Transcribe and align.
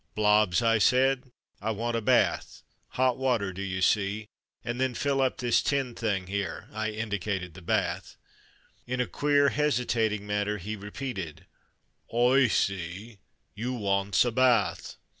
"Blobbs,'" 0.15 0.63
I 0.63 0.79
said," 0.79 1.31
I 1.61 1.69
want 1.69 1.95
a 1.95 2.01
bath. 2.01 2.63
Hot 2.97 3.19
water, 3.19 3.53
do 3.53 3.61
you 3.61 3.83
see, 3.83 4.25
and 4.65 4.81
then 4.81 4.95
fill 4.95 5.21
up 5.21 5.37
this 5.37 5.61
tin 5.61 5.93
thing 5.93 6.25
here.'' 6.25 6.69
I 6.73 6.89
indi 6.89 7.19
cated 7.19 7.53
the 7.53 7.61
bath. 7.61 8.17
In 8.87 8.99
a 8.99 9.05
queer 9.05 9.49
hesitating 9.49 10.25
manner 10.25 10.57
he 10.57 10.75
repeated, 10.75 11.45
"Oi 12.11 12.47
see, 12.47 13.19
you 13.53 13.73
wants 13.75 14.25
a 14.25 14.31
bath." 14.31 14.95